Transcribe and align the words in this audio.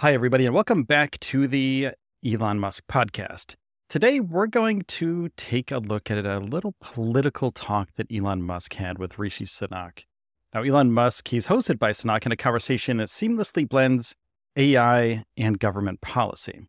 Hi, 0.00 0.14
everybody, 0.14 0.46
and 0.46 0.54
welcome 0.54 0.84
back 0.84 1.20
to 1.20 1.46
the 1.46 1.90
Elon 2.24 2.58
Musk 2.58 2.84
podcast. 2.90 3.56
Today, 3.90 4.18
we're 4.18 4.46
going 4.46 4.80
to 4.88 5.28
take 5.36 5.70
a 5.70 5.76
look 5.76 6.10
at 6.10 6.24
a 6.24 6.38
little 6.38 6.74
political 6.80 7.52
talk 7.52 7.90
that 7.96 8.06
Elon 8.10 8.42
Musk 8.42 8.72
had 8.72 8.98
with 8.98 9.18
Rishi 9.18 9.44
Sunak. 9.44 10.04
Now, 10.54 10.62
Elon 10.62 10.90
Musk, 10.90 11.28
he's 11.28 11.48
hosted 11.48 11.78
by 11.78 11.90
Sunak 11.90 12.24
in 12.24 12.32
a 12.32 12.36
conversation 12.36 12.96
that 12.96 13.08
seamlessly 13.08 13.68
blends 13.68 14.16
AI 14.56 15.22
and 15.36 15.58
government 15.58 16.00
policy. 16.00 16.62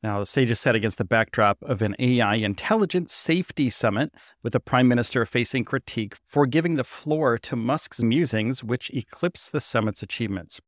Now, 0.00 0.20
the 0.20 0.26
stage 0.26 0.50
is 0.50 0.60
set 0.60 0.76
against 0.76 0.98
the 0.98 1.04
backdrop 1.04 1.58
of 1.62 1.82
an 1.82 1.96
AI 1.98 2.36
intelligence 2.36 3.12
safety 3.12 3.68
summit, 3.68 4.14
with 4.44 4.52
the 4.52 4.60
prime 4.60 4.86
minister 4.86 5.26
facing 5.26 5.64
critique 5.64 6.14
for 6.24 6.46
giving 6.46 6.76
the 6.76 6.84
floor 6.84 7.36
to 7.36 7.56
Musk's 7.56 8.00
musings, 8.00 8.62
which 8.62 8.90
eclipse 8.90 9.50
the 9.50 9.60
summit's 9.60 10.04
achievements. 10.04 10.60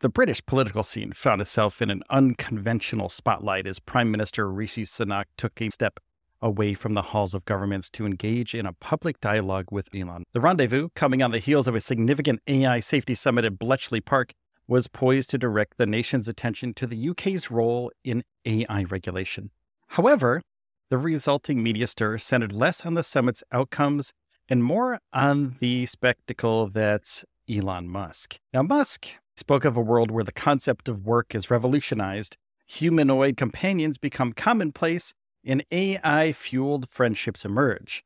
The 0.00 0.08
British 0.08 0.44
political 0.46 0.82
scene 0.82 1.12
found 1.12 1.42
itself 1.42 1.82
in 1.82 1.90
an 1.90 2.02
unconventional 2.08 3.10
spotlight 3.10 3.66
as 3.66 3.78
Prime 3.78 4.10
Minister 4.10 4.50
Rishi 4.50 4.84
Sunak 4.84 5.26
took 5.36 5.60
a 5.60 5.68
step 5.68 6.00
away 6.40 6.72
from 6.72 6.94
the 6.94 7.02
halls 7.02 7.34
of 7.34 7.44
governments 7.44 7.90
to 7.90 8.06
engage 8.06 8.54
in 8.54 8.64
a 8.64 8.72
public 8.72 9.20
dialogue 9.20 9.66
with 9.70 9.94
Elon. 9.94 10.24
The 10.32 10.40
rendezvous, 10.40 10.88
coming 10.94 11.22
on 11.22 11.32
the 11.32 11.38
heels 11.38 11.68
of 11.68 11.74
a 11.74 11.80
significant 11.80 12.40
AI 12.46 12.80
safety 12.80 13.14
summit 13.14 13.44
at 13.44 13.58
Bletchley 13.58 14.00
Park, 14.00 14.32
was 14.66 14.88
poised 14.88 15.28
to 15.30 15.38
direct 15.38 15.76
the 15.76 15.84
nation's 15.84 16.28
attention 16.28 16.72
to 16.74 16.86
the 16.86 17.10
UK's 17.10 17.50
role 17.50 17.92
in 18.02 18.24
AI 18.46 18.84
regulation. 18.84 19.50
However, 19.88 20.40
the 20.88 20.96
resulting 20.96 21.62
media 21.62 21.86
stir 21.86 22.16
centered 22.16 22.54
less 22.54 22.86
on 22.86 22.94
the 22.94 23.04
summit's 23.04 23.44
outcomes 23.52 24.14
and 24.48 24.64
more 24.64 24.98
on 25.12 25.56
the 25.58 25.84
spectacle 25.84 26.68
that's 26.68 27.22
Elon 27.50 27.86
Musk. 27.86 28.38
Now, 28.54 28.62
Musk 28.62 29.08
spoke 29.40 29.64
of 29.64 29.76
a 29.76 29.80
world 29.80 30.10
where 30.10 30.22
the 30.22 30.32
concept 30.32 30.88
of 30.88 31.06
work 31.06 31.34
is 31.34 31.50
revolutionized, 31.50 32.36
humanoid 32.66 33.36
companions 33.36 33.96
become 33.98 34.34
commonplace, 34.34 35.14
and 35.44 35.64
AI 35.72 36.30
fueled 36.32 36.88
friendships 36.88 37.44
emerge. 37.44 38.04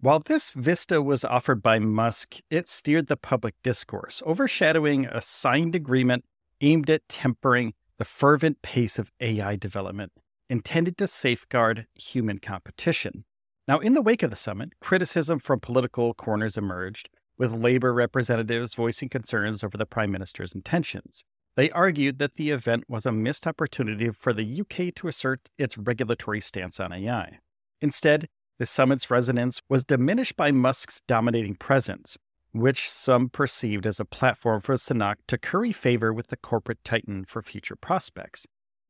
While 0.00 0.20
this 0.20 0.52
vista 0.52 1.02
was 1.02 1.24
offered 1.24 1.60
by 1.60 1.80
Musk, 1.80 2.36
it 2.50 2.68
steered 2.68 3.08
the 3.08 3.16
public 3.16 3.56
discourse, 3.64 4.22
overshadowing 4.24 5.06
a 5.06 5.20
signed 5.20 5.74
agreement 5.74 6.24
aimed 6.60 6.88
at 6.88 7.08
tempering 7.08 7.74
the 7.98 8.04
fervent 8.04 8.62
pace 8.62 8.98
of 8.98 9.10
AI 9.20 9.56
development, 9.56 10.12
intended 10.48 10.96
to 10.98 11.08
safeguard 11.08 11.86
human 11.94 12.38
competition. 12.38 13.24
Now, 13.66 13.80
in 13.80 13.94
the 13.94 14.02
wake 14.02 14.22
of 14.22 14.30
the 14.30 14.36
summit, 14.36 14.74
criticism 14.80 15.40
from 15.40 15.58
political 15.58 16.14
corners 16.14 16.56
emerged, 16.56 17.08
with 17.38 17.52
labor 17.52 17.92
representatives 17.92 18.74
voicing 18.74 19.08
concerns 19.08 19.62
over 19.62 19.76
the 19.76 19.86
Prime 19.86 20.10
Minister's 20.10 20.54
intentions. 20.54 21.24
They 21.56 21.70
argued 21.70 22.18
that 22.18 22.34
the 22.34 22.50
event 22.50 22.84
was 22.88 23.06
a 23.06 23.12
missed 23.12 23.46
opportunity 23.46 24.10
for 24.10 24.32
the 24.32 24.60
UK 24.60 24.94
to 24.96 25.08
assert 25.08 25.48
its 25.58 25.78
regulatory 25.78 26.40
stance 26.40 26.78
on 26.78 26.92
AI. 26.92 27.38
Instead, 27.80 28.28
the 28.58 28.66
summit's 28.66 29.10
resonance 29.10 29.60
was 29.68 29.84
diminished 29.84 30.36
by 30.36 30.50
Musk's 30.50 31.02
dominating 31.06 31.54
presence, 31.54 32.18
which 32.52 32.88
some 32.88 33.28
perceived 33.28 33.86
as 33.86 34.00
a 34.00 34.04
platform 34.04 34.60
for 34.60 34.74
Sunak 34.74 35.16
to 35.28 35.38
curry 35.38 35.72
favor 35.72 36.12
with 36.12 36.28
the 36.28 36.36
corporate 36.36 36.82
titan 36.84 37.24
for 37.24 37.42
future 37.42 37.76
prospects. 37.76 38.46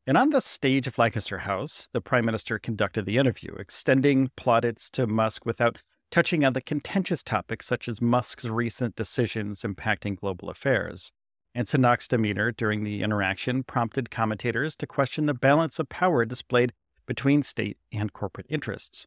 And 0.06 0.16
on 0.16 0.30
the 0.30 0.40
stage 0.40 0.86
of 0.86 0.98
Lancaster 0.98 1.38
House, 1.38 1.88
the 1.92 2.00
Prime 2.00 2.24
Minister 2.24 2.60
conducted 2.60 3.06
the 3.06 3.16
interview, 3.16 3.54
extending 3.58 4.30
plaudits 4.36 4.88
to 4.90 5.08
Musk 5.08 5.44
without 5.44 5.78
touching 6.10 6.44
on 6.44 6.52
the 6.52 6.60
contentious 6.60 7.22
topics 7.22 7.66
such 7.66 7.88
as 7.88 8.00
Musk's 8.00 8.46
recent 8.46 8.96
decisions 8.96 9.62
impacting 9.62 10.16
global 10.16 10.48
affairs. 10.48 11.12
And 11.54 11.66
Sunak's 11.66 12.08
demeanor 12.08 12.52
during 12.52 12.84
the 12.84 13.02
interaction 13.02 13.62
prompted 13.62 14.10
commentators 14.10 14.76
to 14.76 14.86
question 14.86 15.26
the 15.26 15.34
balance 15.34 15.78
of 15.78 15.88
power 15.88 16.24
displayed 16.24 16.72
between 17.06 17.42
state 17.42 17.78
and 17.92 18.12
corporate 18.12 18.46
interests. 18.50 19.06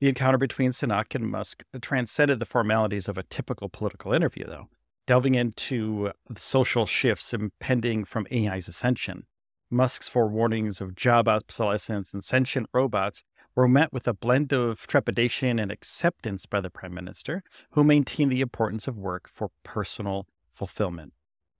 The 0.00 0.08
encounter 0.08 0.38
between 0.38 0.70
Sunak 0.70 1.14
and 1.14 1.30
Musk 1.30 1.62
transcended 1.80 2.40
the 2.40 2.46
formalities 2.46 3.08
of 3.08 3.18
a 3.18 3.22
typical 3.22 3.68
political 3.68 4.12
interview, 4.12 4.46
though, 4.46 4.68
delving 5.06 5.34
into 5.34 6.12
the 6.28 6.40
social 6.40 6.86
shifts 6.86 7.34
impending 7.34 8.04
from 8.04 8.26
AI's 8.32 8.68
ascension. 8.68 9.26
Musk's 9.70 10.08
forewarnings 10.08 10.80
of 10.80 10.96
job 10.96 11.28
obsolescence 11.28 12.12
and 12.12 12.24
sentient 12.24 12.68
robots 12.72 13.22
were 13.54 13.68
met 13.68 13.92
with 13.92 14.06
a 14.06 14.14
blend 14.14 14.52
of 14.52 14.86
trepidation 14.86 15.58
and 15.58 15.70
acceptance 15.70 16.46
by 16.46 16.60
the 16.60 16.70
Prime 16.70 16.94
Minister, 16.94 17.42
who 17.72 17.84
maintained 17.84 18.30
the 18.30 18.40
importance 18.40 18.86
of 18.86 18.98
work 18.98 19.28
for 19.28 19.50
personal 19.64 20.26
fulfillment. 20.48 21.12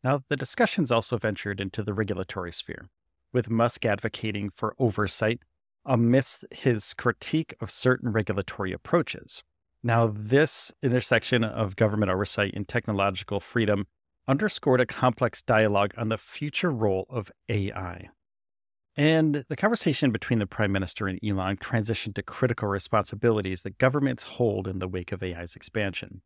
Now, 0.03 0.23
the 0.29 0.37
discussions 0.37 0.91
also 0.91 1.19
ventured 1.19 1.61
into 1.61 1.83
the 1.83 1.93
regulatory 1.93 2.53
sphere, 2.53 2.89
with 3.33 3.51
Musk 3.51 3.85
advocating 3.85 4.51
for 4.51 4.75
oversight 4.79 5.41
amidst 5.85 6.45
his 6.51 6.95
critique 6.95 7.55
of 7.61 7.71
certain 7.71 8.13
regulatory 8.13 8.73
approaches. 8.73 9.43
Now, 9.83 10.13
this 10.15 10.73
intersection 10.83 11.43
of 11.43 11.77
government 11.77 12.11
oversight 12.11 12.53
and 12.55 12.69
technological 12.69 13.41
freedom 13.41 13.87
underscored 14.29 14.81
a 14.81 14.87
complex 14.87 15.43
dialogue 15.43 15.93
on 15.97 16.09
the 16.09 16.19
future 16.19 16.71
role 16.71 17.07
of 17.09 17.33
AI. 17.49 18.11
And 18.97 19.45
the 19.49 19.57
conversation 19.57 20.11
between 20.11 20.41
the 20.41 20.47
prime 20.47 20.73
minister 20.73 21.07
and 21.07 21.19
Elon 21.25 21.57
transitioned 21.57 22.15
to 22.15 22.23
critical 22.23 22.69
responsibilities 22.69 23.63
that 23.63 23.79
governments 23.79 24.25
hold 24.25 24.67
in 24.67 24.79
the 24.79 24.89
wake 24.89 25.13
of 25.13 25.23
AI's 25.23 25.57
expansion. 25.57 26.23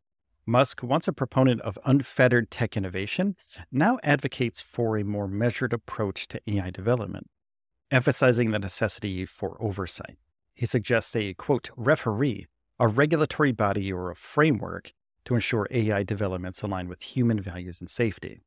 Musk, 0.47 0.83
once 0.83 1.07
a 1.07 1.13
proponent 1.13 1.61
of 1.61 1.79
unfettered 1.85 2.51
tech 2.51 2.75
innovation, 2.75 3.35
now 3.71 3.97
advocates 4.03 4.61
for 4.61 4.97
a 4.97 5.03
more 5.03 5.27
measured 5.27 5.73
approach 5.73 6.27
to 6.27 6.41
AI 6.47 6.69
development 6.69 7.27
emphasizing 7.91 8.51
the 8.51 8.59
necessity 8.59 9.25
for 9.25 9.57
oversight. 9.61 10.17
He 10.53 10.65
suggests 10.65 11.15
a, 11.15 11.33
quote, 11.33 11.69
referee, 11.75 12.47
a 12.79 12.87
regulatory 12.87 13.51
body 13.51 13.91
or 13.91 14.09
a 14.09 14.15
framework 14.15 14.93
to 15.25 15.35
ensure 15.35 15.67
AI 15.71 16.03
developments 16.03 16.61
align 16.61 16.87
with 16.87 17.01
human 17.01 17.39
values 17.39 17.79
and 17.81 17.89
safety. 17.89 18.41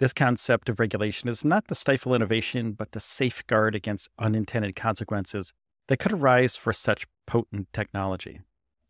This 0.00 0.14
concept 0.14 0.70
of 0.70 0.80
regulation 0.80 1.28
is 1.28 1.44
not 1.44 1.68
to 1.68 1.74
stifle 1.74 2.14
innovation, 2.14 2.72
but 2.72 2.90
to 2.92 3.00
safeguard 3.00 3.74
against 3.74 4.08
unintended 4.18 4.74
consequences 4.74 5.52
that 5.88 5.98
could 5.98 6.14
arise 6.14 6.56
for 6.56 6.72
such 6.72 7.06
potent 7.26 7.70
technology. 7.74 8.40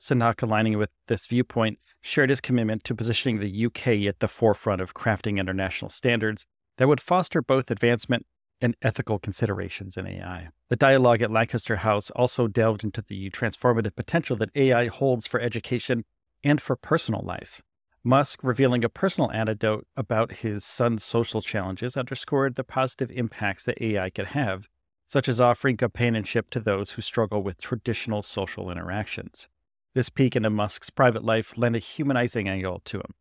Sunak, 0.01 0.41
aligning 0.41 0.79
with 0.79 0.91
this 1.09 1.27
viewpoint, 1.27 1.81
shared 2.01 2.31
his 2.31 2.41
commitment 2.41 2.85
to 2.85 2.95
positioning 2.95 3.41
the 3.41 3.67
UK 3.67 4.07
at 4.07 4.21
the 4.21 4.29
forefront 4.29 4.81
of 4.81 4.95
crafting 4.95 5.39
international 5.39 5.91
standards 5.91 6.47
that 6.77 6.87
would 6.87 7.01
foster 7.01 7.43
both 7.43 7.73
advancement 7.73 8.25
and 8.61 8.77
ethical 8.81 9.19
considerations 9.19 9.97
in 9.97 10.07
AI. 10.07 10.51
The 10.69 10.77
dialogue 10.77 11.23
at 11.23 11.33
Lancaster 11.33 11.77
House 11.77 12.11
also 12.11 12.47
delved 12.47 12.85
into 12.85 13.03
the 13.03 13.31
transformative 13.31 13.97
potential 13.97 14.37
that 14.37 14.51
AI 14.55 14.87
holds 14.87 15.27
for 15.27 15.41
education 15.41 16.05
and 16.45 16.63
for 16.63 16.77
personal 16.77 17.23
life. 17.23 17.63
Musk, 18.03 18.43
revealing 18.43 18.83
a 18.83 18.89
personal 18.89 19.31
anecdote 19.31 19.87
about 19.95 20.39
his 20.39 20.65
son's 20.65 21.05
social 21.05 21.43
challenges, 21.43 21.99
underscored 21.99 22.55
the 22.55 22.65
positive 22.65 23.11
impacts 23.11 23.65
that 23.65 23.83
AI 23.83 24.09
could 24.09 24.29
have, 24.29 24.69
such 25.07 25.29
as 25.29 25.39
offering 25.39 25.77
companionship 25.77 26.49
to 26.49 26.61
those 26.61 26.93
who 26.93 27.03
struggle 27.03 27.43
with 27.43 27.61
traditional 27.61 28.23
social 28.23 28.71
interactions. 28.71 29.49
This 29.93 30.09
peek 30.09 30.35
into 30.35 30.49
Musk's 30.49 30.89
private 30.89 31.25
life 31.25 31.59
lent 31.59 31.77
a 31.77 31.79
humanizing 31.79 32.49
angle 32.49 32.81
to 32.87 32.99
him, 33.01 33.15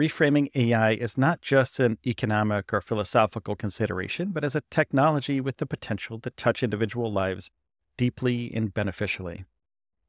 reframing 0.00 0.48
AI 0.54 0.94
as 0.94 1.18
not 1.18 1.42
just 1.42 1.78
an 1.78 1.98
economic 2.06 2.72
or 2.72 2.80
philosophical 2.80 3.54
consideration, 3.54 4.30
but 4.30 4.44
as 4.44 4.56
a 4.56 4.62
technology 4.70 5.42
with 5.42 5.58
the 5.58 5.66
potential 5.66 6.18
to 6.20 6.30
touch 6.30 6.62
individual 6.62 7.12
lives 7.12 7.50
deeply 7.98 8.50
and 8.54 8.72
beneficially. 8.72 9.44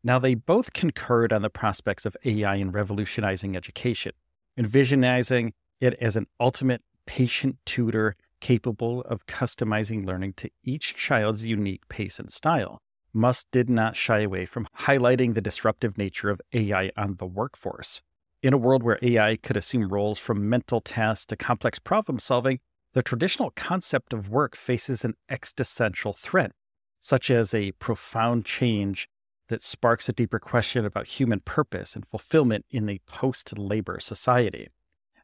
Now, 0.03 0.19
they 0.19 0.35
both 0.35 0.73
concurred 0.73 1.31
on 1.31 1.43
the 1.43 1.49
prospects 1.49 2.05
of 2.05 2.17
AI 2.25 2.55
in 2.55 2.71
revolutionizing 2.71 3.55
education, 3.55 4.11
envisionizing 4.59 5.53
it 5.79 5.93
as 6.01 6.17
an 6.17 6.27
ultimate 6.39 6.81
patient 7.05 7.57
tutor 7.65 8.15
capable 8.41 9.01
of 9.01 9.25
customizing 9.27 10.05
learning 10.05 10.33
to 10.33 10.49
each 10.63 10.95
child's 10.95 11.45
unique 11.45 11.87
pace 11.87 12.19
and 12.19 12.29
style. 12.29 12.81
Musk 13.13 13.47
did 13.51 13.69
not 13.69 13.95
shy 13.95 14.19
away 14.19 14.45
from 14.45 14.67
highlighting 14.79 15.33
the 15.33 15.41
disruptive 15.41 15.97
nature 15.97 16.29
of 16.29 16.41
AI 16.51 16.91
on 16.97 17.15
the 17.15 17.25
workforce. 17.25 18.01
In 18.41 18.53
a 18.53 18.57
world 18.57 18.83
where 18.83 18.99
AI 19.01 19.37
could 19.37 19.55
assume 19.55 19.87
roles 19.87 20.19
from 20.19 20.49
mental 20.49 20.81
tasks 20.81 21.27
to 21.27 21.37
complex 21.37 21.79
problem 21.79 22.19
solving, 22.19 22.59
the 22.93 23.01
traditional 23.01 23.51
concept 23.51 24.11
of 24.11 24.29
work 24.29 24.57
faces 24.57 25.05
an 25.05 25.13
existential 25.29 26.11
threat, 26.11 26.51
such 26.99 27.31
as 27.31 27.53
a 27.53 27.71
profound 27.73 28.43
change 28.43 29.07
that 29.53 29.61
sparks 29.61 30.09
a 30.09 30.13
deeper 30.13 30.39
question 30.39 30.83
about 30.83 31.05
human 31.05 31.39
purpose 31.39 31.95
and 31.95 32.03
fulfillment 32.03 32.65
in 32.71 32.87
the 32.87 32.99
post 33.05 33.55
labor 33.55 33.99
society. 33.99 34.67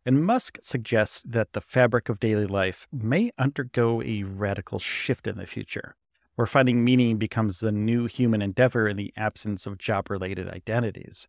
And 0.06 0.24
Musk 0.24 0.60
suggests 0.62 1.24
that 1.24 1.54
the 1.54 1.62
fabric 1.62 2.10
of 2.10 2.20
daily 2.20 2.46
life 2.46 2.88
may 2.92 3.32
undergo 3.40 4.04
a 4.04 4.22
radical 4.22 4.78
shift 4.78 5.26
in 5.26 5.36
the 5.40 5.48
future, 5.48 5.96
where 6.36 6.46
finding 6.46 6.84
meaning 6.84 7.18
becomes 7.18 7.64
a 7.64 7.72
new 7.72 8.06
human 8.06 8.44
endeavor 8.44 8.88
in 8.88 8.98
the 8.98 9.12
absence 9.18 9.66
of 9.66 9.80
job 9.80 10.12
related 10.12 10.48
identities. 10.48 11.28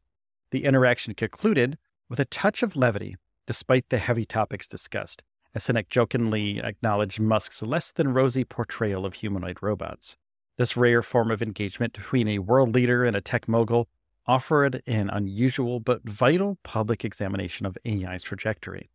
The 0.51 0.67
interaction 0.67 1.15
concluded 1.15 1.79
with 2.11 2.21
a 2.21 2.27
touch 2.27 2.63
of 2.63 2.77
levity, 2.77 3.17
despite 3.47 3.89
the 3.89 3.97
heavy 3.97 4.27
topics 4.27 4.69
discussed, 4.69 5.23
as 5.55 5.65
Sunak 5.65 5.89
jokingly 5.89 6.61
acknowledged 6.61 7.19
Musk's 7.19 7.63
less 7.63 7.93
than 7.93 8.13
rosy 8.13 8.45
portrayal 8.45 9.07
of 9.07 9.15
humanoid 9.15 9.63
robots. 9.63 10.19
This 10.61 10.77
rare 10.77 11.01
form 11.03 11.31
of 11.31 11.41
engagement 11.41 11.95
between 11.95 12.29
a 12.29 12.39
world 12.39 12.75
leader 12.75 13.03
and 13.07 13.17
a 13.17 13.23
tech 13.23 13.49
mogul 13.49 13.89
offered 14.27 14.83
an 14.87 15.09
unusual 15.09 15.81
but 15.81 16.07
vital 16.07 16.59
public 16.65 17.03
examination 17.03 17.65
of 17.65 17.79
AI's 17.87 18.23
trajectory. 18.23 18.91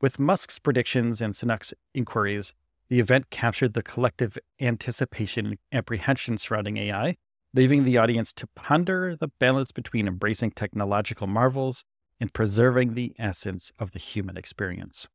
With 0.00 0.18
Musk's 0.18 0.58
predictions 0.58 1.20
and 1.20 1.34
Sunak's 1.34 1.74
inquiries, 1.92 2.54
the 2.88 2.98
event 2.98 3.28
captured 3.28 3.74
the 3.74 3.82
collective 3.82 4.38
anticipation 4.58 5.44
and 5.44 5.58
apprehension 5.70 6.38
surrounding 6.38 6.78
AI, 6.78 7.16
leaving 7.52 7.84
the 7.84 7.98
audience 7.98 8.32
to 8.32 8.46
ponder 8.46 9.14
the 9.14 9.28
balance 9.28 9.70
between 9.70 10.08
embracing 10.08 10.52
technological 10.52 11.26
marvels 11.26 11.84
and 12.20 12.32
preserving 12.32 12.94
the 12.94 13.14
essence 13.18 13.70
of 13.78 13.90
the 13.90 13.98
human 13.98 14.38
experience. 14.38 15.08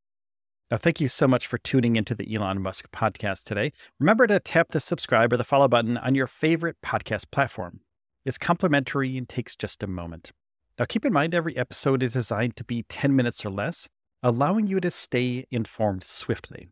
Now, 0.70 0.76
thank 0.76 1.00
you 1.00 1.08
so 1.08 1.30
much 1.30 1.48
for 1.48 1.58
tuning 1.58 1.96
into 1.96 2.14
the 2.14 2.36
Elon 2.36 2.62
Musk 2.62 2.92
podcast 2.92 3.46
today. 3.46 3.72
Remember 4.02 4.28
to 4.28 4.38
tap 4.38 4.70
the 4.70 4.82
subscribe 4.82 5.32
or 5.32 5.38
the 5.38 5.46
follow 5.46 5.70
button 5.70 5.96
on 5.98 6.14
your 6.14 6.28
favorite 6.28 6.76
podcast 6.84 7.32
platform. 7.32 7.80
It's 8.26 8.38
complimentary 8.38 9.18
and 9.18 9.30
takes 9.30 9.56
just 9.56 9.82
a 9.82 9.88
moment. 9.88 10.34
Now, 10.78 10.84
keep 10.84 11.06
in 11.06 11.14
mind 11.14 11.34
every 11.34 11.56
episode 11.56 12.04
is 12.04 12.14
designed 12.14 12.58
to 12.58 12.66
be 12.66 12.84
10 12.84 13.16
minutes 13.16 13.46
or 13.46 13.50
less, 13.50 13.88
allowing 14.22 14.68
you 14.68 14.82
to 14.82 14.92
stay 14.92 15.46
informed 15.52 16.04
swiftly. 16.04 16.68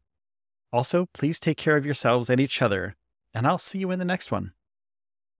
Also, 0.73 1.07
please 1.13 1.39
take 1.39 1.57
care 1.57 1.77
of 1.77 1.85
yourselves 1.85 2.29
and 2.29 2.41
each 2.41 2.61
other, 2.61 2.97
and 3.33 3.47
I'll 3.47 3.57
see 3.57 3.79
you 3.79 3.91
in 3.91 3.99
the 3.99 4.03
next 4.03 4.29
one. 4.29 4.51